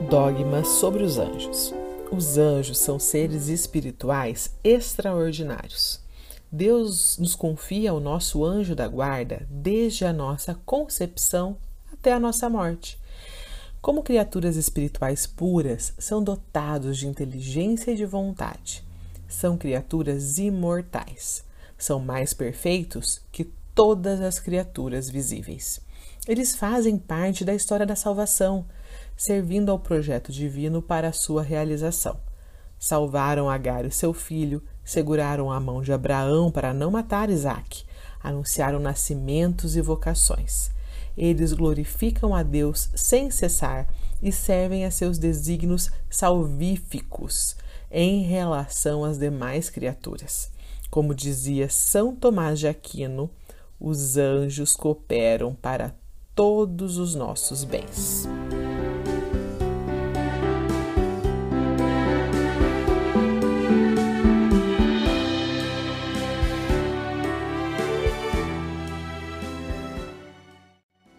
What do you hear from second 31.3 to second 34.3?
realização. Salvaram Agar e seu